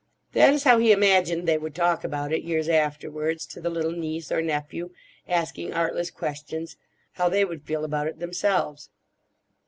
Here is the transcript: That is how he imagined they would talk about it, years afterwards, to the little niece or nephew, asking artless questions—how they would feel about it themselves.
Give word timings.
That 0.31 0.51
is 0.55 0.63
how 0.63 0.79
he 0.79 0.91
imagined 0.91 1.47
they 1.47 1.59
would 1.59 1.75
talk 1.75 2.03
about 2.03 2.33
it, 2.33 2.41
years 2.41 2.67
afterwards, 2.67 3.45
to 3.45 3.61
the 3.61 3.69
little 3.69 3.91
niece 3.91 4.31
or 4.31 4.41
nephew, 4.41 4.89
asking 5.27 5.73
artless 5.75 6.09
questions—how 6.09 7.29
they 7.29 7.45
would 7.45 7.67
feel 7.67 7.83
about 7.85 8.07
it 8.07 8.17
themselves. 8.17 8.89